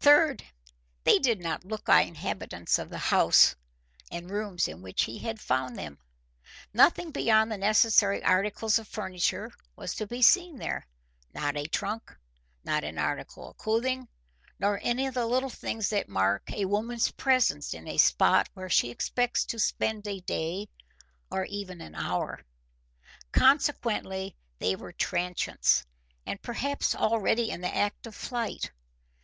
[0.00, 0.42] Third,
[1.04, 3.54] they did not look like inhabitants of the house
[4.10, 6.00] and rooms in which he found them.
[6.72, 10.88] Nothing beyond the necessary articles of furniture was to be seen there;
[11.34, 12.16] not a trunk,
[12.64, 14.08] not an article of clothing,
[14.58, 18.68] nor any of the little things that mark a woman's presence in a spot where
[18.68, 20.66] she expects to spend a day
[21.30, 22.40] or even an hour.
[23.30, 25.86] Consequently they were transients
[26.26, 28.72] and perhaps already in the act of flight.